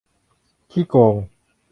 [0.71, 1.15] ขี้โกง